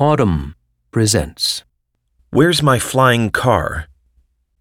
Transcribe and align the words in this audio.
Audm 0.00 0.54
presents 0.90 1.62
Where's 2.30 2.64
My 2.64 2.80
Flying 2.80 3.30
Car? 3.30 3.86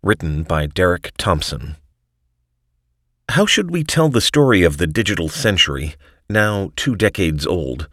Written 0.04 0.44
by 0.44 0.68
Derek 0.68 1.10
Thompson. 1.18 1.76
How 3.30 3.48
should 3.48 3.72
we 3.72 3.84
tell 3.84 4.10
the 4.10 4.22
story 4.22 4.62
of 4.62 4.78
the 4.78 4.86
digital 4.86 5.30
century, 5.30 5.96
now 6.30 6.72
two 6.76 6.96
decades 6.96 7.48
old? 7.48 7.90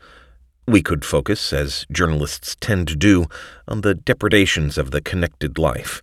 We 0.69 0.83
could 0.83 1.03
focus, 1.03 1.51
as 1.55 1.87
journalists 1.91 2.59
tend 2.61 2.89
to 2.89 2.95
do, 2.95 3.25
on 3.67 3.81
the 3.81 3.95
depredations 3.95 4.77
of 4.77 4.91
the 4.91 5.01
connected 5.01 5.57
life. 5.57 6.03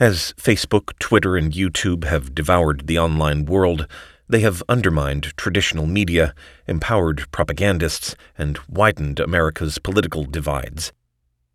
As 0.00 0.32
Facebook, 0.38 0.98
Twitter, 0.98 1.36
and 1.36 1.52
YouTube 1.52 2.04
have 2.04 2.34
devoured 2.34 2.86
the 2.86 2.98
online 2.98 3.44
world, 3.44 3.86
they 4.28 4.40
have 4.40 4.62
undermined 4.68 5.36
traditional 5.36 5.86
media, 5.86 6.34
empowered 6.66 7.30
propagandists, 7.30 8.16
and 8.38 8.58
widened 8.68 9.20
America's 9.20 9.78
political 9.78 10.24
divides. 10.24 10.92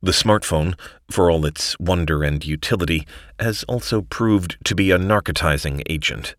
The 0.02 0.12
smartphone, 0.12 0.80
for 1.12 1.30
all 1.30 1.46
its 1.46 1.78
wonder 1.80 2.24
and 2.24 2.46
utility, 2.46 3.06
has 3.40 3.64
also 3.64 4.04
proved 4.04 4.58
to 4.66 4.76
be 4.76 4.92
a 4.92 5.00
narcotizing 5.00 5.82
agent. 5.90 6.36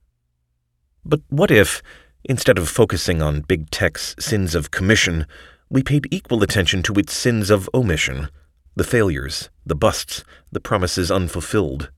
But 1.04 1.20
what 1.28 1.50
if, 1.50 1.82
instead 2.24 2.58
of 2.58 2.68
focusing 2.68 3.20
on 3.20 3.42
big 3.42 3.70
tech's 3.70 4.14
sins 4.18 4.54
of 4.54 4.70
commission, 4.70 5.26
we 5.68 5.82
paid 5.82 6.06
equal 6.10 6.42
attention 6.42 6.82
to 6.84 6.94
its 6.94 7.12
sins 7.12 7.50
of 7.50 7.68
omission, 7.74 8.28
the 8.76 8.84
failures, 8.84 9.50
the 9.66 9.74
busts, 9.74 10.24
the 10.50 10.60
promises 10.60 11.10
unfulfilled? 11.10 11.90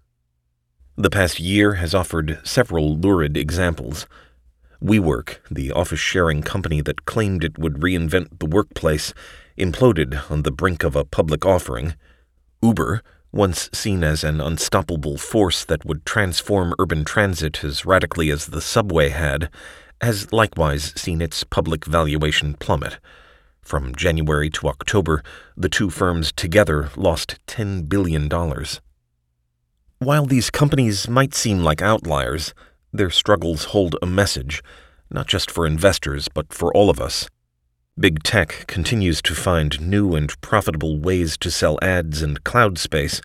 The 0.97 1.11
past 1.11 1.41
year 1.41 1.75
has 1.75 1.95
offered 1.95 2.39
several 2.45 2.98
lurid 2.98 3.37
examples. 3.37 4.06
WeWork, 4.82 5.36
the 5.48 5.70
office 5.70 6.00
sharing 6.00 6.42
company 6.42 6.80
that 6.80 7.04
claimed 7.04 7.45
it 7.45 7.56
would 7.56 7.74
reinvent 7.74 8.41
the 8.41 8.46
workplace, 8.46 9.14
imploded 9.56 10.28
on 10.28 10.42
the 10.42 10.50
brink 10.50 10.82
of 10.82 10.96
a 10.96 11.05
public 11.05 11.46
offering. 11.46 11.95
Uber, 12.62 13.02
once 13.30 13.70
seen 13.72 14.02
as 14.02 14.24
an 14.24 14.41
unstoppable 14.41 15.16
force 15.16 15.64
that 15.64 15.84
would 15.84 16.05
transform 16.05 16.74
urban 16.80 17.05
transit 17.05 17.62
as 17.62 17.86
radically 17.86 18.30
as 18.30 18.47
the 18.47 18.61
subway 18.61 19.11
had, 19.11 19.48
has 20.00 20.33
likewise 20.33 20.92
seen 21.00 21.22
its 21.22 21.44
public 21.44 21.84
valuation 21.84 22.55
plummet. 22.55 22.98
From 23.62 23.94
January 23.94 24.50
to 24.50 24.67
October, 24.67 25.22
the 25.56 25.69
two 25.69 25.91
firms 25.91 26.33
together 26.33 26.91
lost 26.96 27.39
$10 27.46 27.89
billion. 27.89 28.28
While 30.00 30.27
these 30.27 30.50
companies 30.50 31.08
might 31.08 31.33
seem 31.34 31.62
like 31.62 31.80
outliers, 31.80 32.52
their 32.93 33.11
struggles 33.11 33.65
hold 33.67 33.97
a 34.03 34.07
message, 34.07 34.62
not 35.11 35.27
just 35.27 35.51
for 35.51 35.67
investors, 35.67 36.29
but 36.29 36.53
for 36.53 36.75
all 36.75 36.91
of 36.91 37.01
us. 37.01 37.29
Big 37.98 38.23
tech 38.23 38.67
continues 38.67 39.21
to 39.23 39.35
find 39.35 39.81
new 39.81 40.15
and 40.15 40.41
profitable 40.41 40.98
ways 40.98 41.37
to 41.37 41.51
sell 41.51 41.79
ads 41.83 42.23
and 42.23 42.43
cloud 42.45 42.79
space, 42.79 43.20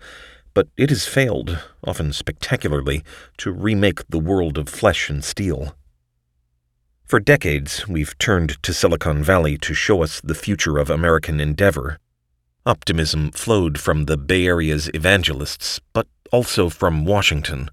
but 0.52 0.68
it 0.76 0.90
has 0.90 1.06
failed, 1.06 1.58
often 1.84 2.12
spectacularly, 2.12 3.02
to 3.38 3.50
remake 3.50 4.06
the 4.08 4.18
world 4.18 4.58
of 4.58 4.68
flesh 4.68 5.08
and 5.08 5.24
steel. 5.24 5.74
For 7.06 7.20
decades, 7.20 7.88
we've 7.88 8.18
turned 8.18 8.62
to 8.62 8.74
Silicon 8.74 9.22
Valley 9.22 9.56
to 9.58 9.72
show 9.72 10.02
us 10.02 10.20
the 10.20 10.34
future 10.34 10.76
of 10.76 10.90
American 10.90 11.40
endeavor. 11.40 11.98
Optimism 12.66 13.30
flowed 13.30 13.78
from 13.80 14.04
the 14.04 14.18
Bay 14.18 14.46
Area's 14.46 14.90
evangelists, 14.92 15.80
but 15.94 16.06
also 16.32 16.68
from 16.68 17.06
Washington. 17.06 17.70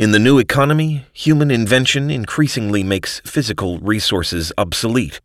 In 0.00 0.12
the 0.12 0.18
new 0.18 0.38
economy, 0.38 1.04
human 1.12 1.50
invention 1.50 2.10
increasingly 2.10 2.82
makes 2.82 3.20
physical 3.26 3.78
resources 3.80 4.50
obsolete. 4.56 5.20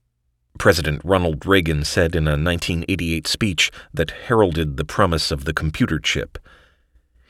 President 0.59 0.99
Ronald 1.05 1.45
Reagan 1.45 1.85
said 1.85 2.13
in 2.13 2.27
a 2.27 2.31
1988 2.31 3.25
speech 3.25 3.71
that 3.93 4.11
heralded 4.27 4.75
the 4.75 4.83
promise 4.83 5.31
of 5.31 5.45
the 5.45 5.53
computer 5.53 5.97
chip. 5.97 6.37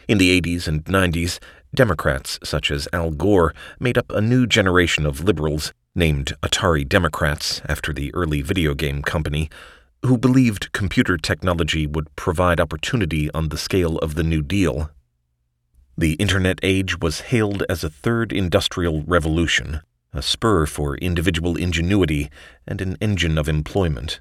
In 0.07 0.17
the 0.17 0.41
80s 0.41 0.67
and 0.67 0.83
90s, 0.85 1.37
Democrats 1.71 2.39
such 2.43 2.71
as 2.71 2.87
Al 2.91 3.11
Gore 3.11 3.53
made 3.79 3.99
up 3.99 4.09
a 4.09 4.21
new 4.21 4.47
generation 4.47 5.05
of 5.05 5.23
liberals, 5.23 5.71
named 5.93 6.33
Atari 6.41 6.89
Democrats 6.89 7.61
after 7.69 7.93
the 7.93 8.11
early 8.15 8.41
video 8.41 8.73
game 8.73 9.03
company, 9.03 9.51
who 10.03 10.17
believed 10.17 10.71
computer 10.71 11.15
technology 11.15 11.85
would 11.85 12.15
provide 12.15 12.59
opportunity 12.59 13.29
on 13.35 13.49
the 13.49 13.57
scale 13.59 13.99
of 13.99 14.15
the 14.15 14.23
New 14.23 14.41
Deal. 14.41 14.89
The 15.97 16.13
Internet 16.15 16.59
age 16.61 16.99
was 16.99 17.21
hailed 17.21 17.63
as 17.69 17.81
a 17.81 17.89
third 17.89 18.33
industrial 18.33 19.03
revolution, 19.03 19.79
a 20.11 20.21
spur 20.21 20.65
for 20.65 20.97
individual 20.97 21.55
ingenuity 21.55 22.29
and 22.67 22.81
an 22.81 22.97
engine 22.99 23.37
of 23.37 23.47
employment. 23.47 24.19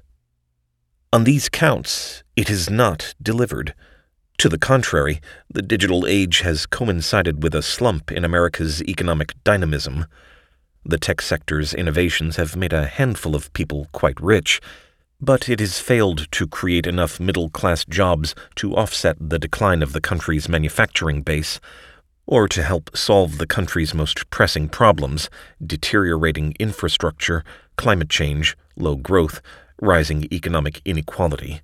On 1.11 1.25
these 1.25 1.49
counts, 1.49 2.23
it 2.37 2.47
has 2.47 2.69
not 2.69 3.13
delivered. 3.21 3.73
To 4.37 4.47
the 4.47 4.57
contrary, 4.57 5.19
the 5.49 5.61
digital 5.61 6.07
age 6.07 6.39
has 6.41 6.65
coincided 6.65 7.43
with 7.43 7.53
a 7.53 7.61
slump 7.61 8.09
in 8.09 8.23
America's 8.23 8.81
economic 8.83 9.33
dynamism. 9.43 10.05
The 10.85 10.97
tech 10.97 11.21
sector's 11.21 11.73
innovations 11.73 12.37
have 12.37 12.55
made 12.55 12.71
a 12.71 12.85
handful 12.85 13.35
of 13.35 13.51
people 13.51 13.89
quite 13.91 14.19
rich, 14.21 14.61
but 15.19 15.47
it 15.49 15.59
has 15.59 15.79
failed 15.79 16.29
to 16.31 16.47
create 16.47 16.85
enough 16.85 17.19
middle 17.19 17.49
class 17.49 17.85
jobs 17.85 18.35
to 18.55 18.75
offset 18.75 19.17
the 19.19 19.39
decline 19.39 19.81
of 19.81 19.93
the 19.93 20.01
country's 20.01 20.49
manufacturing 20.49 21.21
base, 21.21 21.59
or 22.27 22.47
to 22.47 22.63
help 22.63 22.95
solve 22.95 23.37
the 23.37 23.47
country's 23.47 23.93
most 23.93 24.29
pressing 24.29 24.67
problems 24.67 25.29
deteriorating 25.65 26.55
infrastructure, 26.59 27.43
climate 27.77 28.09
change, 28.09 28.57
low 28.75 28.95
growth, 28.95 29.41
rising 29.81 30.27
economic 30.31 30.81
inequality. 30.85 31.61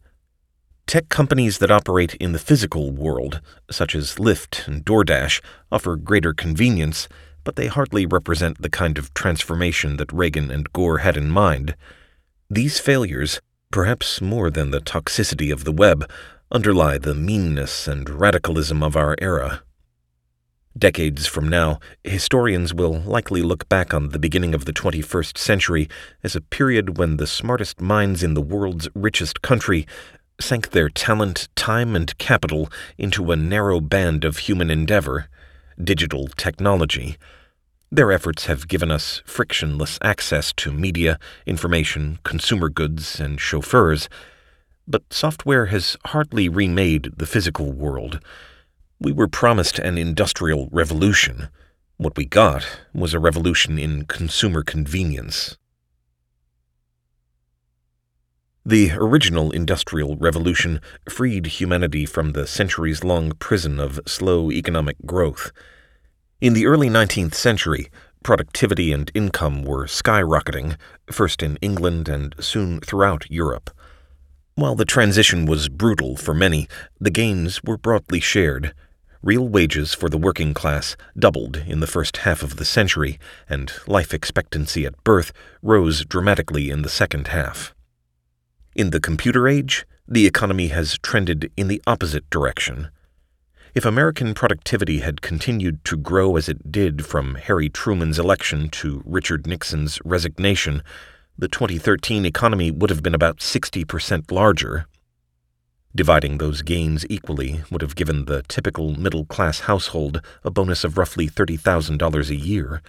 Tech 0.87 1.09
companies 1.09 1.59
that 1.59 1.71
operate 1.71 2.15
in 2.15 2.33
the 2.33 2.39
physical 2.39 2.91
world, 2.91 3.39
such 3.69 3.95
as 3.95 4.15
Lyft 4.15 4.67
and 4.67 4.83
DoorDash, 4.85 5.41
offer 5.71 5.95
greater 5.95 6.33
convenience, 6.33 7.07
but 7.43 7.55
they 7.55 7.67
hardly 7.67 8.05
represent 8.05 8.61
the 8.61 8.69
kind 8.69 8.97
of 8.97 9.13
transformation 9.13 9.97
that 9.97 10.11
Reagan 10.11 10.51
and 10.51 10.71
Gore 10.73 10.99
had 10.99 11.17
in 11.17 11.29
mind. 11.29 11.75
These 12.53 12.79
failures, 12.79 13.39
perhaps 13.71 14.19
more 14.19 14.49
than 14.49 14.71
the 14.71 14.81
toxicity 14.81 15.53
of 15.53 15.63
the 15.63 15.71
web, 15.71 16.03
underlie 16.51 16.97
the 16.97 17.15
meanness 17.15 17.87
and 17.87 18.09
radicalism 18.09 18.83
of 18.83 18.97
our 18.97 19.15
era. 19.21 19.63
Decades 20.77 21.25
from 21.27 21.47
now, 21.47 21.79
historians 22.03 22.73
will 22.73 22.99
likely 23.03 23.41
look 23.41 23.69
back 23.69 23.93
on 23.93 24.09
the 24.09 24.19
beginning 24.19 24.53
of 24.53 24.65
the 24.65 24.73
21st 24.73 25.37
century 25.37 25.87
as 26.25 26.35
a 26.35 26.41
period 26.41 26.97
when 26.97 27.15
the 27.15 27.25
smartest 27.25 27.79
minds 27.79 28.21
in 28.21 28.33
the 28.33 28.41
world's 28.41 28.89
richest 28.93 29.41
country 29.41 29.87
sank 30.37 30.71
their 30.71 30.89
talent, 30.89 31.47
time, 31.55 31.95
and 31.95 32.17
capital 32.17 32.69
into 32.97 33.31
a 33.31 33.37
narrow 33.37 33.79
band 33.79 34.25
of 34.25 34.39
human 34.39 34.69
endeavor 34.69 35.29
digital 35.81 36.27
technology 36.27 37.17
their 37.91 38.11
efforts 38.11 38.45
have 38.45 38.69
given 38.69 38.89
us 38.89 39.21
frictionless 39.25 39.99
access 40.01 40.53
to 40.53 40.71
media, 40.71 41.19
information, 41.45 42.19
consumer 42.23 42.69
goods, 42.69 43.19
and 43.19 43.41
chauffeurs, 43.41 44.07
but 44.87 45.11
software 45.11 45.67
has 45.67 45.97
hardly 46.05 46.47
remade 46.47 47.11
the 47.17 47.25
physical 47.25 47.73
world. 47.73 48.21
We 48.99 49.11
were 49.11 49.27
promised 49.27 49.77
an 49.77 49.97
industrial 49.97 50.69
revolution. 50.71 51.49
What 51.97 52.15
we 52.15 52.25
got 52.25 52.65
was 52.93 53.13
a 53.13 53.19
revolution 53.19 53.77
in 53.77 54.05
consumer 54.05 54.63
convenience. 54.63 55.57
The 58.65 58.91
original 58.93 59.51
Industrial 59.51 60.15
Revolution 60.17 60.81
freed 61.09 61.47
humanity 61.47 62.05
from 62.05 62.33
the 62.33 62.45
centuries 62.45 63.03
long 63.03 63.31
prison 63.31 63.79
of 63.79 63.99
slow 64.05 64.51
economic 64.51 64.97
growth. 65.03 65.51
In 66.41 66.53
the 66.53 66.65
early 66.65 66.89
19th 66.89 67.35
century, 67.35 67.91
productivity 68.23 68.91
and 68.91 69.11
income 69.13 69.63
were 69.63 69.85
skyrocketing, 69.85 70.75
first 71.11 71.43
in 71.43 71.57
England 71.57 72.09
and 72.09 72.33
soon 72.39 72.79
throughout 72.79 73.29
Europe. 73.29 73.69
While 74.55 74.73
the 74.73 74.83
transition 74.83 75.45
was 75.45 75.69
brutal 75.69 76.15
for 76.15 76.33
many, 76.33 76.67
the 76.99 77.11
gains 77.11 77.61
were 77.63 77.77
broadly 77.77 78.19
shared. 78.19 78.73
Real 79.21 79.47
wages 79.47 79.93
for 79.93 80.09
the 80.09 80.17
working 80.17 80.55
class 80.55 80.97
doubled 81.15 81.57
in 81.57 81.79
the 81.79 81.85
first 81.85 82.17
half 82.17 82.41
of 82.41 82.55
the 82.55 82.65
century, 82.65 83.19
and 83.47 83.71
life 83.85 84.11
expectancy 84.11 84.83
at 84.83 85.03
birth 85.03 85.31
rose 85.61 86.03
dramatically 86.05 86.71
in 86.71 86.81
the 86.81 86.89
second 86.89 87.27
half. 87.27 87.75
In 88.75 88.89
the 88.89 88.99
computer 88.99 89.47
age, 89.47 89.85
the 90.07 90.25
economy 90.25 90.69
has 90.69 90.97
trended 91.03 91.51
in 91.55 91.67
the 91.67 91.83
opposite 91.85 92.27
direction. 92.31 92.89
If 93.73 93.85
American 93.85 94.33
productivity 94.33 94.99
had 94.99 95.21
continued 95.21 95.85
to 95.85 95.95
grow 95.95 96.35
as 96.35 96.49
it 96.49 96.73
did 96.73 97.05
from 97.05 97.35
Harry 97.35 97.69
Truman's 97.69 98.19
election 98.19 98.67
to 98.71 99.01
Richard 99.05 99.47
Nixon's 99.47 99.97
resignation, 100.03 100.83
the 101.37 101.47
2013 101.47 102.25
economy 102.25 102.69
would 102.69 102.89
have 102.89 103.01
been 103.01 103.15
about 103.15 103.37
60% 103.37 104.29
larger. 104.29 104.87
Dividing 105.95 106.37
those 106.37 106.63
gains 106.63 107.05
equally 107.09 107.61
would 107.71 107.81
have 107.81 107.95
given 107.95 108.25
the 108.25 108.43
typical 108.49 108.93
middle 108.93 109.23
class 109.23 109.61
household 109.61 110.21
a 110.43 110.51
bonus 110.51 110.83
of 110.83 110.97
roughly 110.97 111.29
$30,000 111.29 112.29
a 112.29 112.35
year. 112.35 112.81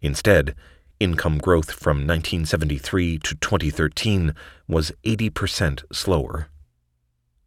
Instead, 0.00 0.54
income 0.98 1.36
growth 1.36 1.72
from 1.72 1.98
1973 1.98 3.18
to 3.18 3.34
2013 3.34 4.34
was 4.66 4.92
80% 5.04 5.84
slower. 5.92 6.48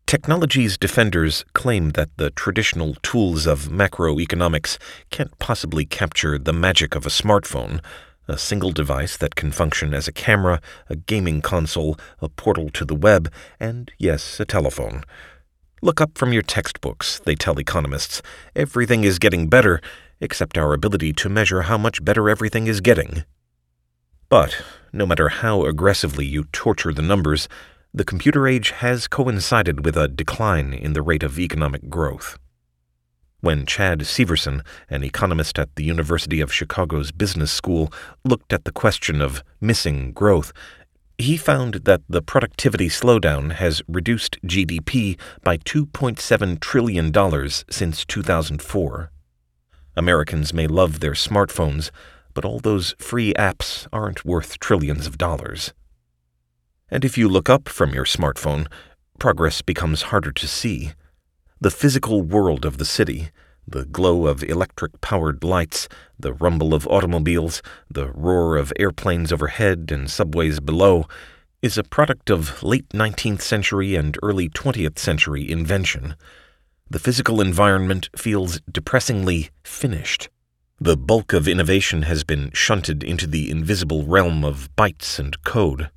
Technology's 0.09 0.75
defenders 0.75 1.45
claim 1.53 1.91
that 1.91 2.09
the 2.17 2.31
traditional 2.31 2.95
tools 3.03 3.45
of 3.45 3.67
macroeconomics 3.67 4.79
can't 5.11 5.37
possibly 5.37 5.85
capture 5.85 6.39
the 6.39 6.51
magic 6.51 6.95
of 6.95 7.05
a 7.05 7.09
smartphone, 7.09 7.79
a 8.27 8.35
single 8.35 8.71
device 8.71 9.15
that 9.17 9.35
can 9.35 9.51
function 9.51 9.93
as 9.93 10.07
a 10.07 10.11
camera, 10.11 10.61
a 10.89 10.95
gaming 10.95 11.41
console, 11.43 11.95
a 12.23 12.27
portal 12.27 12.71
to 12.71 12.85
the 12.85 12.95
web, 12.95 13.31
and, 13.59 13.91
yes, 13.99 14.39
a 14.39 14.45
telephone. 14.45 15.03
Look 15.83 16.01
up 16.01 16.17
from 16.17 16.33
your 16.33 16.41
textbooks, 16.41 17.19
they 17.19 17.35
tell 17.35 17.59
economists. 17.59 18.23
Everything 18.55 19.03
is 19.03 19.19
getting 19.19 19.47
better, 19.47 19.79
except 20.19 20.57
our 20.57 20.73
ability 20.73 21.13
to 21.13 21.29
measure 21.29 21.61
how 21.61 21.77
much 21.77 22.03
better 22.03 22.31
everything 22.31 22.65
is 22.65 22.81
getting. 22.81 23.25
But, 24.27 24.59
no 24.91 25.05
matter 25.05 25.29
how 25.29 25.65
aggressively 25.65 26.25
you 26.25 26.45
torture 26.45 26.93
the 26.93 27.03
numbers, 27.03 27.47
the 27.93 28.05
computer 28.05 28.47
age 28.47 28.71
has 28.71 29.07
coincided 29.07 29.83
with 29.83 29.97
a 29.97 30.07
decline 30.07 30.73
in 30.73 30.93
the 30.93 31.01
rate 31.01 31.23
of 31.23 31.39
economic 31.39 31.89
growth. 31.89 32.37
When 33.41 33.65
Chad 33.65 34.01
Syverson, 34.01 34.65
an 34.89 35.03
economist 35.03 35.57
at 35.57 35.75
the 35.75 35.83
University 35.83 36.39
of 36.39 36.53
Chicago's 36.53 37.11
Business 37.11 37.51
School, 37.51 37.91
looked 38.23 38.53
at 38.53 38.65
the 38.65 38.71
question 38.71 39.21
of 39.21 39.43
missing 39.59 40.11
growth, 40.11 40.53
he 41.17 41.35
found 41.35 41.85
that 41.85 42.01
the 42.07 42.21
productivity 42.21 42.89
slowdown 42.89 43.53
has 43.53 43.81
reduced 43.87 44.41
GDP 44.43 45.19
by 45.43 45.57
$2.7 45.57 46.59
trillion 46.59 47.49
since 47.69 48.05
2004. 48.05 49.11
Americans 49.97 50.53
may 50.53 50.67
love 50.67 50.99
their 50.99 51.13
smartphones, 51.13 51.91
but 52.33 52.45
all 52.45 52.59
those 52.59 52.93
free 52.99 53.33
apps 53.33 53.87
aren't 53.91 54.23
worth 54.23 54.59
trillions 54.59 55.07
of 55.07 55.17
dollars. 55.17 55.73
And 56.91 57.05
if 57.05 57.17
you 57.17 57.29
look 57.29 57.49
up 57.49 57.69
from 57.69 57.93
your 57.93 58.05
smartphone, 58.05 58.67
progress 59.19 59.61
becomes 59.61 60.03
harder 60.03 60.31
to 60.31 60.47
see. 60.47 60.93
The 61.61 61.71
physical 61.71 62.21
world 62.21 62.65
of 62.65 62.77
the 62.77 62.85
city, 62.85 63.29
the 63.67 63.85
glow 63.85 64.27
of 64.27 64.43
electric 64.43 64.99
powered 65.01 65.43
lights, 65.43 65.87
the 66.17 66.33
rumble 66.33 66.73
of 66.73 66.87
automobiles, 66.87 67.61
the 67.89 68.07
roar 68.11 68.57
of 68.57 68.73
airplanes 68.79 69.31
overhead 69.31 69.91
and 69.91 70.09
subways 70.09 70.59
below, 70.59 71.05
is 71.61 71.77
a 71.77 71.83
product 71.83 72.29
of 72.29 72.63
late 72.63 72.89
19th 72.89 73.41
century 73.41 73.95
and 73.95 74.17
early 74.23 74.49
20th 74.49 74.97
century 74.97 75.49
invention. 75.49 76.15
The 76.89 76.99
physical 76.99 77.41
environment 77.41 78.09
feels 78.15 78.61
depressingly 78.71 79.49
finished. 79.63 80.29
The 80.79 80.97
bulk 80.97 81.33
of 81.33 81.47
innovation 81.47 82.03
has 82.03 82.23
been 82.23 82.51
shunted 82.53 83.03
into 83.03 83.27
the 83.27 83.51
invisible 83.51 84.05
realm 84.05 84.45
of 84.45 84.69
bytes 84.77 85.19
and 85.19 85.39
code. 85.43 85.89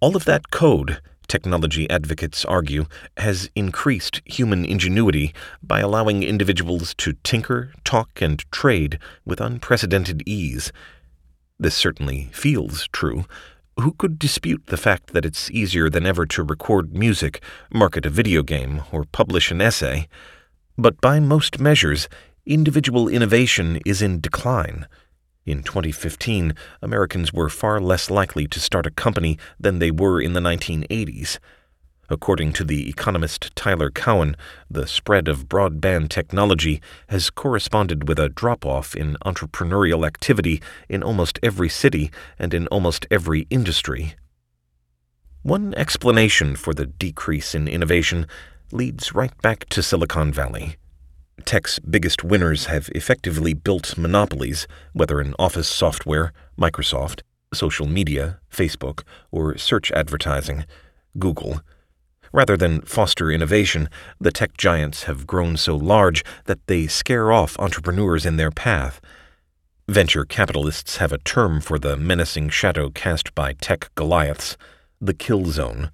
All 0.00 0.16
of 0.16 0.24
that 0.24 0.50
code, 0.50 1.02
technology 1.28 1.88
advocates 1.90 2.46
argue, 2.46 2.86
has 3.18 3.50
increased 3.54 4.22
human 4.24 4.64
ingenuity 4.64 5.34
by 5.62 5.80
allowing 5.80 6.22
individuals 6.22 6.94
to 6.94 7.12
tinker, 7.22 7.74
talk, 7.84 8.22
and 8.22 8.50
trade 8.50 8.98
with 9.26 9.42
unprecedented 9.42 10.22
ease. 10.24 10.72
This 11.58 11.74
certainly 11.74 12.30
feels 12.32 12.88
true. 12.92 13.26
Who 13.78 13.92
could 13.92 14.18
dispute 14.18 14.68
the 14.68 14.78
fact 14.78 15.12
that 15.12 15.26
it's 15.26 15.50
easier 15.50 15.90
than 15.90 16.06
ever 16.06 16.24
to 16.28 16.42
record 16.42 16.94
music, 16.94 17.42
market 17.70 18.06
a 18.06 18.10
video 18.10 18.42
game, 18.42 18.80
or 18.90 19.04
publish 19.04 19.50
an 19.50 19.60
essay? 19.60 20.08
But 20.78 20.98
by 21.02 21.20
most 21.20 21.60
measures, 21.60 22.08
individual 22.46 23.06
innovation 23.06 23.80
is 23.84 24.00
in 24.00 24.22
decline. 24.22 24.86
In 25.50 25.64
2015, 25.64 26.54
Americans 26.80 27.32
were 27.32 27.48
far 27.48 27.80
less 27.80 28.08
likely 28.08 28.46
to 28.46 28.60
start 28.60 28.86
a 28.86 28.90
company 28.90 29.36
than 29.58 29.80
they 29.80 29.90
were 29.90 30.20
in 30.20 30.32
the 30.32 30.40
1980s. 30.40 31.38
According 32.08 32.52
to 32.54 32.64
the 32.64 32.88
economist 32.88 33.54
Tyler 33.56 33.90
Cowen, 33.90 34.36
the 34.70 34.86
spread 34.86 35.26
of 35.26 35.48
broadband 35.48 36.08
technology 36.08 36.80
has 37.08 37.30
corresponded 37.30 38.08
with 38.08 38.18
a 38.18 38.28
drop 38.28 38.64
off 38.64 38.94
in 38.94 39.16
entrepreneurial 39.24 40.06
activity 40.06 40.62
in 40.88 41.02
almost 41.02 41.38
every 41.42 41.68
city 41.68 42.12
and 42.38 42.54
in 42.54 42.68
almost 42.68 43.06
every 43.10 43.48
industry. 43.50 44.14
One 45.42 45.74
explanation 45.74 46.54
for 46.54 46.74
the 46.74 46.86
decrease 46.86 47.54
in 47.54 47.66
innovation 47.66 48.26
leads 48.70 49.14
right 49.14 49.36
back 49.42 49.68
to 49.70 49.82
Silicon 49.82 50.32
Valley. 50.32 50.76
Tech's 51.44 51.78
biggest 51.78 52.22
winners 52.24 52.66
have 52.66 52.88
effectively 52.94 53.54
built 53.54 53.98
monopolies, 53.98 54.66
whether 54.92 55.20
in 55.20 55.34
office 55.38 55.68
software, 55.68 56.32
Microsoft, 56.58 57.22
social 57.52 57.86
media, 57.86 58.40
Facebook, 58.50 59.02
or 59.30 59.56
search 59.58 59.90
advertising, 59.92 60.64
Google. 61.18 61.60
Rather 62.32 62.56
than 62.56 62.82
foster 62.82 63.30
innovation, 63.30 63.88
the 64.20 64.30
tech 64.30 64.56
giants 64.56 65.04
have 65.04 65.26
grown 65.26 65.56
so 65.56 65.74
large 65.74 66.24
that 66.44 66.66
they 66.66 66.86
scare 66.86 67.32
off 67.32 67.58
entrepreneurs 67.58 68.24
in 68.24 68.36
their 68.36 68.50
path. 68.50 69.00
Venture 69.88 70.24
capitalists 70.24 70.98
have 70.98 71.12
a 71.12 71.18
term 71.18 71.60
for 71.60 71.78
the 71.78 71.96
menacing 71.96 72.48
shadow 72.48 72.90
cast 72.90 73.34
by 73.34 73.54
tech 73.54 73.90
Goliaths 73.96 74.56
the 75.00 75.14
kill 75.14 75.46
zone. 75.46 75.90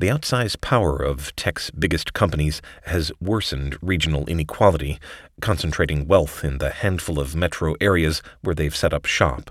The 0.00 0.08
outsized 0.08 0.62
power 0.62 0.96
of 0.96 1.36
tech's 1.36 1.70
biggest 1.70 2.14
companies 2.14 2.62
has 2.84 3.12
worsened 3.20 3.76
regional 3.82 4.24
inequality, 4.28 4.98
concentrating 5.42 6.08
wealth 6.08 6.42
in 6.42 6.56
the 6.56 6.70
handful 6.70 7.20
of 7.20 7.36
metro 7.36 7.74
areas 7.82 8.22
where 8.40 8.54
they've 8.54 8.74
set 8.74 8.94
up 8.94 9.04
shop. 9.04 9.50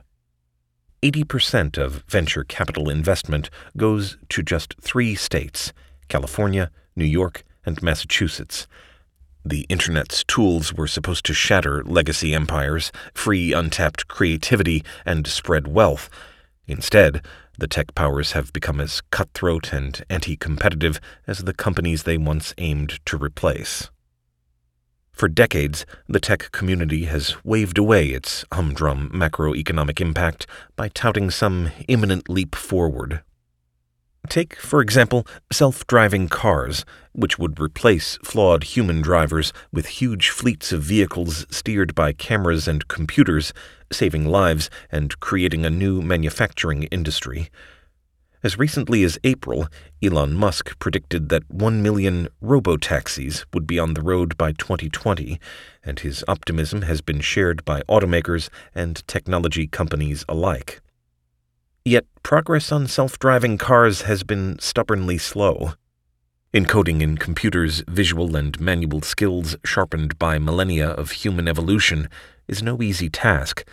80% 1.04 1.78
of 1.78 2.04
venture 2.08 2.44
capital 2.44 2.90
investment 2.90 3.52
goes 3.78 4.18
to 4.30 4.42
just 4.42 4.74
three 4.82 5.14
states 5.14 5.72
California, 6.08 6.72
New 6.96 7.06
York, 7.06 7.44
and 7.64 7.84
Massachusetts. 7.84 8.66
The 9.46 9.68
Internet's 9.70 10.24
tools 10.24 10.74
were 10.74 10.88
supposed 10.88 11.28
to 11.28 11.34
shatter 11.36 11.84
legacy 11.84 12.34
empires, 12.34 12.92
free 13.14 13.54
untapped 13.54 14.08
creativity, 14.08 14.84
and 15.06 15.28
spread 15.28 15.68
wealth. 15.68 16.10
Instead, 16.66 17.22
the 17.60 17.68
tech 17.68 17.94
powers 17.94 18.32
have 18.32 18.54
become 18.54 18.80
as 18.80 19.02
cutthroat 19.12 19.74
and 19.74 20.04
anti 20.10 20.36
competitive 20.36 21.00
as 21.28 21.40
the 21.40 21.54
companies 21.54 22.04
they 22.04 22.18
once 22.18 22.54
aimed 22.58 23.00
to 23.06 23.18
replace. 23.18 23.90
For 25.12 25.28
decades, 25.28 25.86
the 26.08 26.22
tech 26.22 26.52
community 26.54 27.06
has 27.06 27.36
waved 27.44 27.78
away 27.78 28.08
its 28.08 28.46
humdrum 28.54 29.10
macroeconomic 29.14 30.00
impact 30.00 30.48
by 30.78 30.88
touting 30.88 31.30
some 31.30 31.72
imminent 31.90 32.30
leap 32.30 32.56
forward. 32.56 33.22
Take, 34.30 34.56
for 34.56 34.80
example, 34.80 35.28
self 35.52 35.86
driving 35.88 36.30
cars, 36.30 36.86
which 37.14 37.40
would 37.40 37.60
replace 37.60 38.18
flawed 38.24 38.64
human 38.64 39.02
drivers 39.02 39.52
with 39.74 39.88
huge 39.88 40.30
fleets 40.30 40.72
of 40.72 40.84
vehicles 40.84 41.46
steered 41.50 41.96
by 41.96 42.14
cameras 42.14 42.68
and 42.68 42.88
computers 42.88 43.54
saving 43.92 44.26
lives 44.26 44.70
and 44.92 45.20
creating 45.20 45.66
a 45.66 45.70
new 45.70 46.02
manufacturing 46.02 46.84
industry. 46.84 47.50
As 48.42 48.58
recently 48.58 49.04
as 49.04 49.20
April, 49.26 49.68
Elon 50.02 50.34
Musk 50.34 50.80
predicted 50.80 51.28
that 51.28 51.50
1 51.50 51.84
million 51.84 52.30
robo-taxis 52.40 53.46
would 53.54 53.68
be 53.68 53.78
on 53.78 53.96
the 53.96 54.02
road 54.02 54.38
by 54.38 54.54
2020, 54.54 55.38
and 55.84 56.00
his 56.00 56.24
optimism 56.26 56.84
has 56.84 57.02
been 57.02 57.20
shared 57.20 57.66
by 57.66 57.82
automakers 57.90 58.50
and 58.74 59.06
technology 59.08 59.68
companies 59.68 60.24
alike. 60.30 60.80
Yet 61.84 62.06
progress 62.24 62.72
on 62.72 62.88
self-driving 62.88 63.58
cars 63.58 64.04
has 64.04 64.24
been 64.24 64.58
stubbornly 64.60 65.18
slow. 65.18 65.74
Encoding 66.54 67.02
in 67.02 67.18
computers 67.18 67.84
visual 67.90 68.36
and 68.38 68.60
manual 68.60 69.02
skills 69.02 69.58
sharpened 69.66 70.18
by 70.18 70.40
millennia 70.40 70.90
of 70.90 71.12
human 71.12 71.48
evolution 71.48 72.10
is 72.50 72.64
no 72.64 72.82
easy 72.82 73.10
task, 73.10 73.64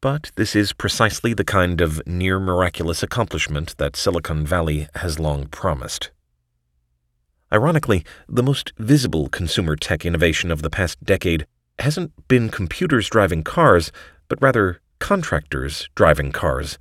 but 0.00 0.32
this 0.34 0.56
is 0.56 0.72
precisely 0.72 1.32
the 1.32 1.44
kind 1.44 1.80
of 1.80 2.04
near 2.06 2.40
miraculous 2.40 3.02
accomplishment 3.02 3.76
that 3.78 3.94
Silicon 3.94 4.44
Valley 4.44 4.88
has 4.96 5.20
long 5.20 5.46
promised. 5.46 6.10
Ironically, 7.52 8.04
the 8.28 8.42
most 8.42 8.72
visible 8.78 9.28
consumer 9.28 9.76
tech 9.76 10.04
innovation 10.04 10.50
of 10.50 10.62
the 10.62 10.70
past 10.70 11.02
decade 11.04 11.46
hasn't 11.78 12.10
been 12.26 12.48
computers 12.48 13.08
driving 13.08 13.44
cars, 13.44 13.92
but 14.28 14.42
rather 14.42 14.80
contractors 14.98 15.88
driving 15.94 16.32
cars. 16.32 16.78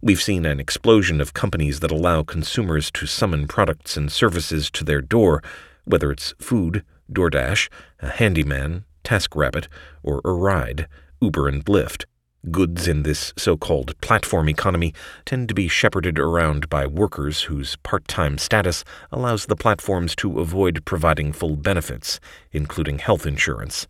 We've 0.00 0.22
seen 0.22 0.46
an 0.46 0.60
explosion 0.60 1.20
of 1.20 1.34
companies 1.34 1.80
that 1.80 1.90
allow 1.90 2.22
consumers 2.22 2.90
to 2.92 3.06
summon 3.06 3.48
products 3.48 3.96
and 3.96 4.12
services 4.12 4.70
to 4.72 4.84
their 4.84 5.00
door, 5.00 5.42
whether 5.84 6.12
it's 6.12 6.34
food, 6.38 6.84
DoorDash, 7.10 7.68
a 8.00 8.10
handyman, 8.10 8.84
TaskRabbit, 9.06 9.68
or 10.02 10.20
a 10.24 10.32
ride, 10.32 10.88
Uber 11.20 11.46
and 11.46 11.64
Lyft. 11.64 12.06
Goods 12.50 12.88
in 12.88 13.04
this 13.04 13.32
so 13.36 13.56
called 13.56 13.98
platform 14.00 14.48
economy 14.48 14.92
tend 15.24 15.48
to 15.48 15.54
be 15.54 15.68
shepherded 15.68 16.18
around 16.18 16.68
by 16.68 16.86
workers 16.86 17.42
whose 17.42 17.76
part 17.76 18.08
time 18.08 18.36
status 18.36 18.82
allows 19.12 19.46
the 19.46 19.54
platforms 19.54 20.16
to 20.16 20.40
avoid 20.40 20.84
providing 20.84 21.32
full 21.32 21.54
benefits, 21.54 22.18
including 22.50 22.98
health 22.98 23.26
insurance. 23.26 23.86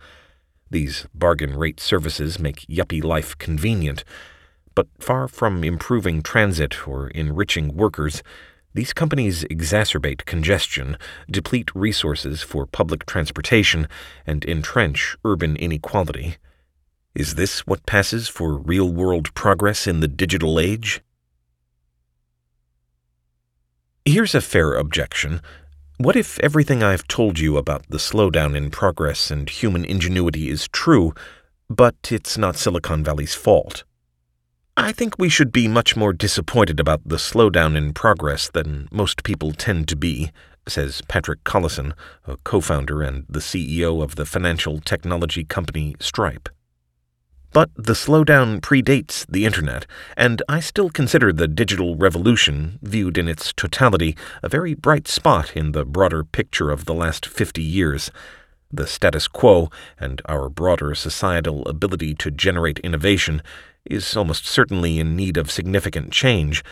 These 0.70 1.06
bargain 1.14 1.56
rate 1.56 1.80
services 1.80 2.38
make 2.38 2.66
yuppie 2.66 3.02
life 3.02 3.38
convenient, 3.38 4.04
but 4.75 4.88
far 4.99 5.28
from 5.28 5.64
improving 5.64 6.23
transit 6.23 6.87
or 6.87 7.08
enriching 7.08 7.75
workers, 7.75 8.23
These 8.76 8.92
companies 8.92 9.42
exacerbate 9.45 10.26
congestion, 10.26 10.99
deplete 11.30 11.75
resources 11.75 12.42
for 12.42 12.66
public 12.66 13.06
transportation, 13.06 13.88
and 14.26 14.45
entrench 14.45 15.16
urban 15.25 15.56
inequality. 15.56 16.37
Is 17.14 17.37
this 17.37 17.66
what 17.66 17.87
passes 17.87 18.28
for 18.28 18.59
real 18.59 18.92
world 18.92 19.33
progress 19.33 19.87
in 19.87 20.00
the 20.00 20.09
digital 20.09 20.61
age? 20.61 21.00
Here's 24.04 24.35
a 24.35 24.42
fair 24.42 24.75
objection. 24.75 25.40
What 25.97 26.14
if 26.14 26.38
everything 26.40 26.83
I've 26.83 27.09
told 27.09 27.38
you 27.38 27.56
about 27.56 27.88
the 27.88 27.97
slowdown 27.97 28.54
in 28.54 28.71
progress 28.71 29.30
and 29.30 29.49
human 29.49 29.87
ingenuity 29.87 30.50
is 30.50 30.68
true, 30.68 31.14
but 31.71 31.97
it's 32.11 32.37
not 32.37 32.56
Silicon 32.56 33.02
Valley's 33.02 33.35
fault? 33.35 33.85
I 34.78 34.92
think 34.92 35.18
we 35.18 35.30
should 35.30 35.52
be 35.52 35.68
much 35.68 35.97
more 35.97 36.12
disappointed 36.12 36.78
about 36.78 37.00
the 37.02 37.16
slowdown 37.16 37.78
in 37.78 37.95
progress 37.95 38.50
than 38.50 38.88
most 38.92 39.25
people 39.25 39.52
tend 39.52 39.88
to 39.88 39.97
be, 39.97 40.30
says 40.68 41.00
Patrick 41.09 41.45
Collison, 41.45 41.95
a 42.26 42.37
co 42.45 42.61
founder 42.61 43.00
and 43.00 43.25
the 43.26 43.40
CEO 43.40 44.02
of 44.02 44.16
the 44.16 44.26
financial 44.26 44.80
technology 44.80 45.45
company 45.45 45.97
Stripe. 45.99 46.50
But 47.54 47.71
the 47.75 47.95
slowdown 47.95 48.61
predates 48.61 49.25
the 49.30 49.47
Internet, 49.47 49.87
and 50.14 50.42
I 50.47 50.61
still 50.61 50.90
consider 50.90 51.33
the 51.33 51.49
digital 51.49 51.97
revolution, 51.97 52.78
viewed 52.83 53.16
in 53.16 53.28
its 53.28 53.54
totality, 53.54 54.14
a 54.42 54.49
very 54.50 54.75
bright 54.75 55.09
spot 55.09 55.56
in 55.56 55.73
the 55.73 55.87
broader 55.87 56.23
picture 56.23 56.71
of 56.71 56.85
the 56.85 56.92
last 56.92 57.25
50 57.25 57.62
years. 57.62 58.11
The 58.71 58.87
status 58.87 59.26
quo 59.26 59.71
and 59.99 60.21
our 60.26 60.50
broader 60.50 60.95
societal 60.95 61.66
ability 61.66 62.14
to 62.16 62.30
generate 62.30 62.78
innovation 62.80 63.40
is 63.90 64.16
almost 64.16 64.47
certainly 64.47 64.99
in 64.99 65.16
need 65.16 65.37
of 65.37 65.50
significant 65.50 66.12
change, 66.12 66.62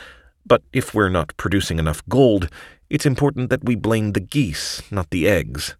but 0.46 0.62
if 0.72 0.94
we're 0.94 1.08
not 1.08 1.36
producing 1.36 1.78
enough 1.78 2.02
gold, 2.08 2.50
it's 2.90 3.06
important 3.06 3.50
that 3.50 3.64
we 3.64 3.74
blame 3.74 4.12
the 4.12 4.20
geese, 4.20 4.82
not 4.90 5.10
the 5.10 5.26
eggs. 5.28 5.76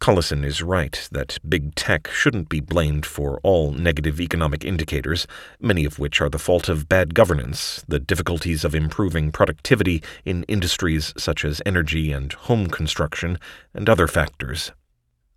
Collison 0.00 0.46
is 0.46 0.62
right 0.62 1.08
that 1.12 1.36
big 1.46 1.74
tech 1.74 2.08
shouldn't 2.08 2.48
be 2.48 2.60
blamed 2.60 3.04
for 3.04 3.38
all 3.42 3.70
negative 3.70 4.18
economic 4.18 4.64
indicators, 4.64 5.26
many 5.60 5.84
of 5.84 5.98
which 5.98 6.22
are 6.22 6.30
the 6.30 6.38
fault 6.38 6.70
of 6.70 6.88
bad 6.88 7.14
governance, 7.14 7.84
the 7.86 8.00
difficulties 8.00 8.64
of 8.64 8.74
improving 8.74 9.30
productivity 9.30 10.02
in 10.24 10.44
industries 10.44 11.12
such 11.18 11.44
as 11.44 11.60
energy 11.66 12.12
and 12.12 12.32
home 12.32 12.68
construction, 12.68 13.38
and 13.74 13.90
other 13.90 14.06
factors. 14.06 14.72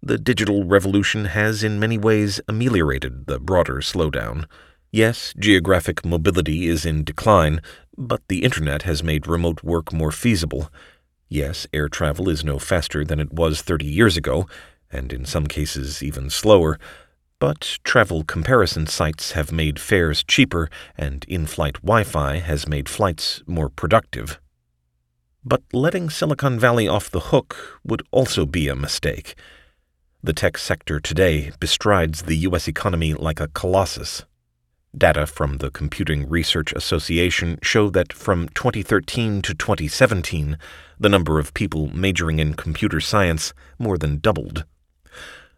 The 0.06 0.18
digital 0.18 0.66
revolution 0.66 1.26
has 1.26 1.64
in 1.64 1.80
many 1.80 1.98
ways 1.98 2.42
ameliorated 2.50 3.26
the 3.28 3.40
broader 3.40 3.76
slowdown. 3.76 4.46
Yes, 4.92 5.34
geographic 5.40 6.04
mobility 6.04 6.68
is 6.68 6.86
in 6.86 7.06
decline, 7.06 7.62
but 7.98 8.22
the 8.28 8.44
Internet 8.44 8.82
has 8.82 9.02
made 9.02 9.28
remote 9.28 9.64
work 9.64 9.94
more 9.94 10.12
feasible 10.12 10.70
Yes, 11.34 11.66
air 11.74 11.90
travel 11.90 12.30
is 12.30 12.44
no 12.44 12.60
faster 12.60 13.04
than 13.04 13.20
it 13.20 13.34
was 13.34 13.64
30 13.64 13.88
years 13.88 14.16
ago, 14.16 14.46
and 14.92 15.12
in 15.12 15.26
some 15.26 15.48
cases 15.48 16.04
even 16.04 16.30
slower, 16.30 16.78
but 17.40 17.80
travel 17.84 18.24
comparison 18.24 18.86
sites 18.86 19.32
have 19.32 19.52
made 19.52 19.80
fares 19.80 20.24
cheaper, 20.24 20.70
and 20.96 21.26
in 21.28 21.48
flight 21.48 21.82
Wi 21.82 22.04
Fi 22.04 22.36
has 22.38 22.68
made 22.68 22.88
flights 22.88 23.42
more 23.48 23.68
productive. 23.70 24.40
But 25.44 25.64
letting 25.74 26.12
Silicon 26.12 26.60
Valley 26.60 26.88
off 26.88 27.10
the 27.10 27.32
hook 27.32 27.82
would 27.84 28.04
also 28.12 28.46
be 28.46 28.68
a 28.68 28.76
mistake. 28.76 29.34
The 30.26 30.32
tech 30.32 30.58
sector 30.58 31.02
today 31.02 31.52
bestrides 31.60 32.22
the 32.22 32.38
U.S. 32.48 32.70
economy 32.70 33.14
like 33.14 33.42
a 33.42 33.50
colossus. 33.50 34.24
Data 34.98 35.28
from 35.28 35.58
the 35.58 35.70
Computing 35.70 36.30
Research 36.30 36.72
Association 36.72 37.60
show 37.62 37.90
that 37.90 38.14
from 38.14 38.48
2013 38.48 39.42
to 39.42 39.54
2017, 39.54 40.58
the 40.98 41.10
number 41.10 41.40
of 41.40 41.54
people 41.54 41.90
majoring 41.90 42.40
in 42.40 42.54
computer 42.54 43.02
science 43.02 43.54
more 43.78 43.98
than 43.98 44.20
doubled. 44.20 44.64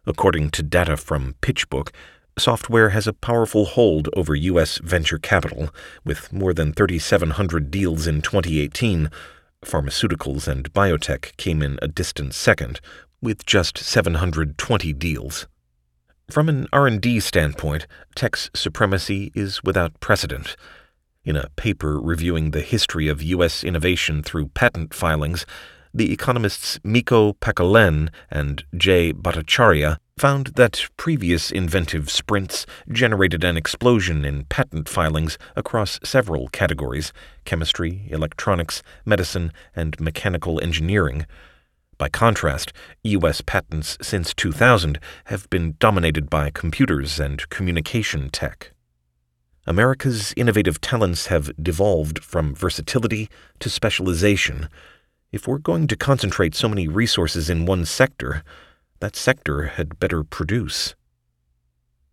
According 0.04 0.50
to 0.50 0.64
data 0.64 0.96
from 0.96 1.36
PitchBook, 1.42 1.90
software 2.36 2.88
has 2.88 3.06
a 3.06 3.12
powerful 3.12 3.66
hold 3.66 4.08
over 4.16 4.34
U.S. 4.34 4.78
venture 4.78 5.18
capital, 5.18 5.70
with 6.04 6.32
more 6.32 6.52
than 6.52 6.72
3,700 6.72 7.70
deals 7.70 8.08
in 8.08 8.20
2018. 8.20 9.12
Pharmaceuticals 9.64 10.48
and 10.48 10.72
biotech 10.72 11.36
came 11.36 11.62
in 11.62 11.78
a 11.80 11.88
distant 11.88 12.34
second, 12.34 12.80
with 13.20 13.46
just 13.46 13.78
720 13.78 14.92
deals. 14.92 15.46
From 16.30 16.48
an 16.48 16.66
R&D 16.72 17.20
standpoint, 17.20 17.86
tech's 18.14 18.50
supremacy 18.54 19.30
is 19.34 19.62
without 19.62 19.98
precedent. 20.00 20.56
In 21.24 21.36
a 21.36 21.50
paper 21.56 22.00
reviewing 22.00 22.50
the 22.50 22.60
history 22.60 23.08
of 23.08 23.22
U.S. 23.22 23.62
innovation 23.64 24.22
through 24.22 24.48
patent 24.48 24.92
filings, 24.92 25.46
the 25.94 26.12
economists 26.12 26.78
Mikko 26.84 27.32
Packalen 27.34 28.10
and 28.30 28.64
Jay 28.76 29.12
Bhattacharya 29.12 29.98
found 30.18 30.48
that 30.56 30.86
previous 30.96 31.50
inventive 31.50 32.10
sprints 32.10 32.66
generated 32.90 33.44
an 33.44 33.56
explosion 33.56 34.24
in 34.24 34.44
patent 34.44 34.88
filings 34.88 35.38
across 35.56 35.98
several 36.02 36.48
categories 36.48 37.12
chemistry, 37.44 38.08
electronics, 38.10 38.82
medicine, 39.04 39.52
and 39.74 39.98
mechanical 40.00 40.60
engineering. 40.60 41.24
By 41.98 42.10
contrast, 42.10 42.74
U.S. 43.04 43.40
patents 43.40 43.96
since 44.02 44.34
2000 44.34 44.98
have 45.26 45.48
been 45.48 45.76
dominated 45.78 46.28
by 46.28 46.50
computers 46.50 47.18
and 47.18 47.48
communication 47.48 48.28
tech. 48.28 48.72
America's 49.66 50.34
innovative 50.36 50.80
talents 50.80 51.26
have 51.26 51.50
devolved 51.60 52.22
from 52.22 52.54
versatility 52.54 53.30
to 53.60 53.70
specialization. 53.70 54.68
If 55.32 55.48
we're 55.48 55.58
going 55.58 55.86
to 55.88 55.96
concentrate 55.96 56.54
so 56.54 56.68
many 56.68 56.86
resources 56.86 57.48
in 57.48 57.66
one 57.66 57.84
sector, 57.86 58.44
that 59.00 59.16
sector 59.16 59.66
had 59.66 59.98
better 59.98 60.22
produce. 60.22 60.94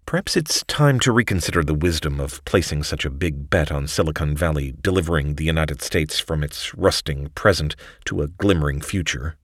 Perhaps 0.06 0.38
it's 0.38 0.64
time 0.64 1.00
to 1.02 1.12
reconsider 1.12 1.64
the 1.64 1.74
wisdom 1.74 2.20
of 2.20 2.44
placing 2.46 2.84
such 2.84 3.04
a 3.04 3.10
big 3.10 3.50
bet 3.50 3.72
on 3.72 3.88
Silicon 3.88 4.36
Valley 4.36 4.74
delivering 4.82 5.36
the 5.36 5.46
United 5.46 5.82
States 5.82 6.20
from 6.20 6.44
its 6.44 6.74
rusting 6.74 7.30
present 7.36 7.76
to 8.06 8.22
a 8.22 8.28
glimmering 8.28 8.80
future. 8.80 9.38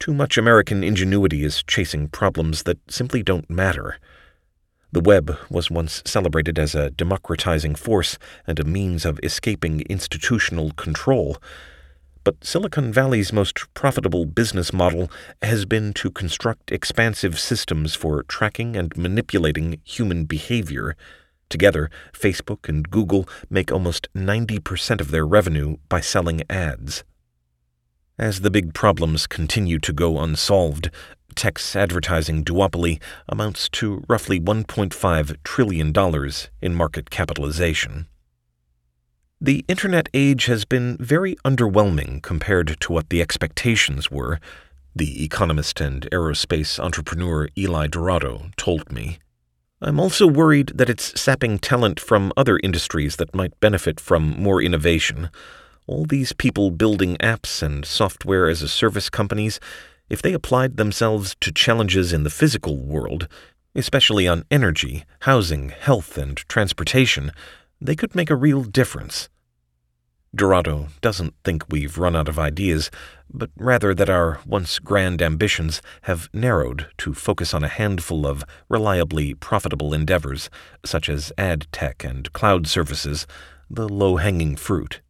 Too 0.00 0.14
much 0.14 0.38
American 0.38 0.84
ingenuity 0.84 1.42
is 1.42 1.64
chasing 1.64 2.06
problems 2.06 2.62
that 2.62 2.78
simply 2.88 3.24
don't 3.24 3.50
matter. 3.50 3.98
The 4.92 5.00
web 5.00 5.36
was 5.50 5.72
once 5.72 6.02
celebrated 6.06 6.56
as 6.56 6.76
a 6.76 6.90
democratizing 6.90 7.74
force 7.74 8.16
and 8.46 8.60
a 8.60 8.64
means 8.64 9.04
of 9.04 9.18
escaping 9.24 9.80
institutional 9.90 10.70
control. 10.70 11.38
But 12.22 12.44
Silicon 12.44 12.92
Valley's 12.92 13.32
most 13.32 13.74
profitable 13.74 14.24
business 14.24 14.72
model 14.72 15.10
has 15.42 15.64
been 15.64 15.92
to 15.94 16.12
construct 16.12 16.70
expansive 16.70 17.36
systems 17.36 17.96
for 17.96 18.22
tracking 18.22 18.76
and 18.76 18.96
manipulating 18.96 19.80
human 19.82 20.26
behavior. 20.26 20.96
Together, 21.48 21.90
Facebook 22.12 22.68
and 22.68 22.88
Google 22.88 23.28
make 23.50 23.72
almost 23.72 24.08
90% 24.14 25.00
of 25.00 25.10
their 25.10 25.26
revenue 25.26 25.76
by 25.88 26.00
selling 26.00 26.42
ads. 26.48 27.02
As 28.18 28.40
the 28.40 28.50
big 28.50 28.74
problems 28.74 29.28
continue 29.28 29.78
to 29.78 29.92
go 29.92 30.18
unsolved, 30.18 30.90
tech's 31.36 31.76
advertising 31.76 32.42
duopoly 32.42 33.00
amounts 33.28 33.68
to 33.68 34.02
roughly 34.08 34.40
$1.5 34.40 35.36
trillion 35.44 35.92
in 36.60 36.74
market 36.74 37.10
capitalization. 37.10 38.08
The 39.40 39.64
Internet 39.68 40.08
age 40.12 40.46
has 40.46 40.64
been 40.64 40.96
very 40.98 41.36
underwhelming 41.44 42.20
compared 42.20 42.80
to 42.80 42.92
what 42.92 43.08
the 43.10 43.22
expectations 43.22 44.10
were, 44.10 44.40
the 44.96 45.22
economist 45.22 45.80
and 45.80 46.08
aerospace 46.10 46.80
entrepreneur 46.80 47.48
Eli 47.56 47.86
Dourado 47.86 48.52
told 48.56 48.90
me. 48.90 49.20
I'm 49.80 50.00
also 50.00 50.26
worried 50.26 50.72
that 50.74 50.90
it's 50.90 51.20
sapping 51.20 51.60
talent 51.60 52.00
from 52.00 52.32
other 52.36 52.58
industries 52.64 53.14
that 53.16 53.32
might 53.32 53.60
benefit 53.60 54.00
from 54.00 54.30
more 54.30 54.60
innovation 54.60 55.30
all 55.88 56.04
these 56.04 56.32
people 56.34 56.70
building 56.70 57.16
apps 57.16 57.62
and 57.62 57.84
software 57.84 58.48
as 58.48 58.62
a 58.62 58.68
service 58.68 59.08
companies, 59.08 59.58
if 60.10 60.20
they 60.20 60.34
applied 60.34 60.76
themselves 60.76 61.34
to 61.40 61.50
challenges 61.50 62.12
in 62.12 62.22
the 62.22 62.30
physical 62.30 62.76
world, 62.76 63.26
especially 63.74 64.28
on 64.28 64.44
energy, 64.50 65.04
housing, 65.20 65.70
health, 65.70 66.18
and 66.18 66.36
transportation, 66.48 67.32
they 67.80 67.96
could 67.96 68.14
make 68.14 68.28
a 68.28 68.36
real 68.36 68.62
difference. 68.64 69.28
Dourado 70.36 70.88
doesn't 71.00 71.34
think 71.42 71.64
we've 71.70 71.96
run 71.96 72.14
out 72.14 72.28
of 72.28 72.38
ideas, 72.38 72.90
but 73.32 73.50
rather 73.56 73.94
that 73.94 74.10
our 74.10 74.40
once 74.46 74.78
grand 74.78 75.22
ambitions 75.22 75.80
have 76.02 76.28
narrowed 76.34 76.88
to 76.98 77.14
focus 77.14 77.54
on 77.54 77.64
a 77.64 77.68
handful 77.68 78.26
of 78.26 78.44
reliably 78.68 79.32
profitable 79.32 79.94
endeavors, 79.94 80.50
such 80.84 81.08
as 81.08 81.32
ad 81.38 81.66
tech 81.72 82.04
and 82.04 82.30
cloud 82.34 82.66
services, 82.66 83.26
the 83.70 83.88
low 83.88 84.16
hanging 84.16 84.54
fruit. 84.54 85.00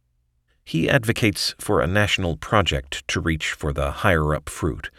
He 0.69 0.87
advocates 0.87 1.55
for 1.57 1.81
a 1.81 1.87
national 1.87 2.37
project 2.37 3.03
to 3.07 3.19
reach 3.19 3.53
for 3.53 3.73
the 3.73 3.89
higher 3.89 4.35
up 4.35 4.49
fruit. 4.49 4.91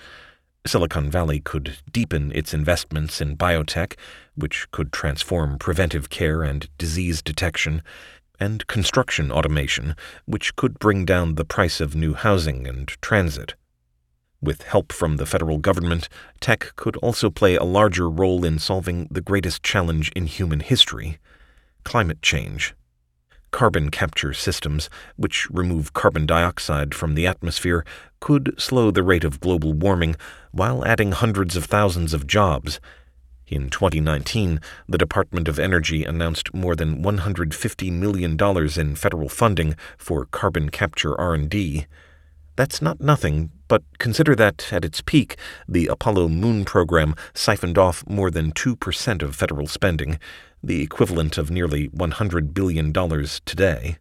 Silicon 0.66 1.08
Valley 1.08 1.38
could 1.38 1.76
deepen 1.92 2.32
its 2.34 2.52
investments 2.52 3.20
in 3.20 3.36
biotech, 3.36 3.94
which 4.34 4.68
could 4.72 4.92
transform 4.92 5.60
preventive 5.60 6.10
care 6.10 6.42
and 6.42 6.68
disease 6.76 7.22
detection, 7.22 7.84
and 8.40 8.66
construction 8.66 9.30
automation, 9.30 9.94
which 10.26 10.56
could 10.56 10.80
bring 10.80 11.04
down 11.04 11.36
the 11.36 11.44
price 11.44 11.80
of 11.80 11.94
new 11.94 12.14
housing 12.14 12.66
and 12.66 12.88
transit. 13.00 13.54
With 14.42 14.62
help 14.62 14.92
from 14.92 15.18
the 15.18 15.26
federal 15.26 15.58
government, 15.58 16.08
tech 16.40 16.72
could 16.74 16.96
also 16.96 17.30
play 17.30 17.54
a 17.54 17.62
larger 17.62 18.10
role 18.10 18.44
in 18.44 18.58
solving 18.58 19.06
the 19.08 19.20
greatest 19.20 19.62
challenge 19.62 20.10
in 20.16 20.26
human 20.26 20.58
history 20.58 21.20
climate 21.84 22.22
change. 22.22 22.74
Carbon 23.50 23.90
capture 23.90 24.32
systems, 24.32 24.88
which 25.16 25.48
remove 25.50 25.92
carbon 25.92 26.26
dioxide 26.26 26.94
from 26.94 27.14
the 27.14 27.26
atmosphere, 27.26 27.84
could 28.20 28.54
slow 28.58 28.90
the 28.90 29.02
rate 29.02 29.24
of 29.24 29.40
global 29.40 29.72
warming 29.72 30.16
while 30.52 30.84
adding 30.84 31.12
hundreds 31.12 31.56
of 31.56 31.64
thousands 31.64 32.14
of 32.14 32.26
jobs. 32.26 32.80
In 33.46 33.68
2019, 33.68 34.60
the 34.88 34.98
Department 34.98 35.48
of 35.48 35.58
Energy 35.58 36.04
announced 36.04 36.54
more 36.54 36.76
than 36.76 37.02
$150 37.02 37.92
million 37.92 38.38
in 38.78 38.94
federal 38.94 39.28
funding 39.28 39.74
for 39.98 40.26
carbon 40.26 40.70
capture 40.70 41.20
R&D. 41.20 41.86
That's 42.54 42.80
not 42.80 43.00
nothing, 43.00 43.50
but 43.66 43.82
consider 43.98 44.36
that 44.36 44.72
at 44.72 44.84
its 44.84 45.00
peak, 45.00 45.36
the 45.66 45.88
Apollo 45.88 46.28
moon 46.28 46.64
program 46.64 47.14
siphoned 47.34 47.78
off 47.78 48.06
more 48.08 48.30
than 48.30 48.52
2% 48.52 49.22
of 49.22 49.34
federal 49.34 49.66
spending, 49.66 50.20
the 50.62 50.82
equivalent 50.82 51.38
of 51.38 51.50
nearly 51.50 51.88
$100 51.88 52.54
billion 52.54 52.92
today. 53.44 53.98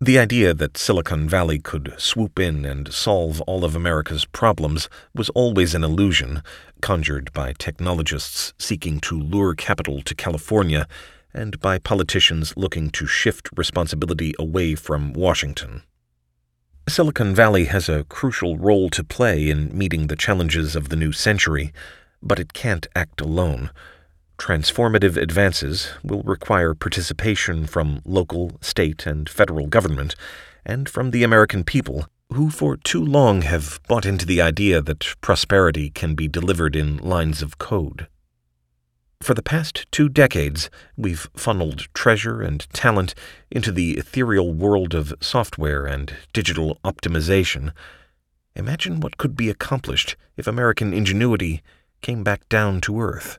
The 0.00 0.18
idea 0.18 0.52
that 0.52 0.76
Silicon 0.76 1.28
Valley 1.28 1.60
could 1.60 1.94
swoop 1.96 2.38
in 2.40 2.64
and 2.64 2.92
solve 2.92 3.40
all 3.42 3.64
of 3.64 3.76
America's 3.76 4.24
problems 4.24 4.88
was 5.14 5.28
always 5.28 5.74
an 5.76 5.84
illusion, 5.84 6.42
conjured 6.80 7.32
by 7.32 7.52
technologists 7.52 8.52
seeking 8.58 8.98
to 9.00 9.20
lure 9.20 9.54
capital 9.54 10.02
to 10.02 10.14
California 10.14 10.88
and 11.32 11.60
by 11.60 11.78
politicians 11.78 12.52
looking 12.56 12.90
to 12.90 13.06
shift 13.06 13.48
responsibility 13.56 14.34
away 14.40 14.74
from 14.74 15.12
Washington. 15.12 15.82
Silicon 16.88 17.32
Valley 17.32 17.66
has 17.66 17.88
a 17.88 18.02
crucial 18.08 18.58
role 18.58 18.90
to 18.90 19.04
play 19.04 19.48
in 19.48 19.76
meeting 19.76 20.08
the 20.08 20.16
challenges 20.16 20.74
of 20.74 20.88
the 20.88 20.96
new 20.96 21.12
century, 21.12 21.72
but 22.20 22.40
it 22.40 22.52
can't 22.52 22.88
act 22.96 23.20
alone. 23.20 23.70
Transformative 24.42 25.16
advances 25.16 25.92
will 26.02 26.24
require 26.24 26.74
participation 26.74 27.64
from 27.64 28.02
local, 28.04 28.58
state, 28.60 29.06
and 29.06 29.28
federal 29.28 29.68
government, 29.68 30.16
and 30.66 30.88
from 30.88 31.12
the 31.12 31.22
American 31.22 31.62
people, 31.62 32.06
who 32.32 32.50
for 32.50 32.76
too 32.76 33.04
long 33.04 33.42
have 33.42 33.78
bought 33.86 34.04
into 34.04 34.26
the 34.26 34.42
idea 34.42 34.82
that 34.82 35.14
prosperity 35.20 35.90
can 35.90 36.16
be 36.16 36.26
delivered 36.26 36.74
in 36.74 36.96
lines 36.96 37.40
of 37.40 37.58
code. 37.58 38.08
For 39.22 39.32
the 39.32 39.44
past 39.44 39.86
two 39.92 40.08
decades, 40.08 40.70
we've 40.96 41.30
funneled 41.36 41.86
treasure 41.94 42.42
and 42.42 42.66
talent 42.72 43.14
into 43.48 43.70
the 43.70 43.92
ethereal 43.92 44.52
world 44.52 44.92
of 44.92 45.14
software 45.20 45.86
and 45.86 46.16
digital 46.32 46.80
optimization. 46.84 47.70
Imagine 48.56 48.98
what 48.98 49.18
could 49.18 49.36
be 49.36 49.48
accomplished 49.48 50.16
if 50.36 50.48
American 50.48 50.92
ingenuity 50.92 51.62
came 52.00 52.24
back 52.24 52.48
down 52.48 52.80
to 52.80 53.00
earth. 53.00 53.38